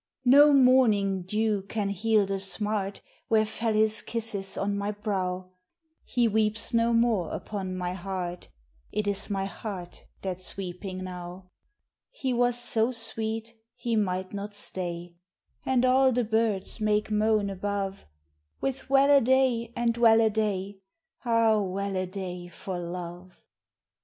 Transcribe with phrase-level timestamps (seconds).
[0.25, 5.51] No morning dew can heal the smart Where fell his kisses on my brow;
[6.03, 8.47] He weeps no more upon my heart
[8.91, 11.51] It is my heart that's weeping now.
[12.13, 15.15] 50 THE SONG OF THE GLAD WOMAN He was so sweet he might not stay,
[15.67, 18.07] And all the birds make moan above
[18.59, 20.79] With well a day and well a day,
[21.23, 21.61] Ah!
[21.61, 23.39] well a day for love.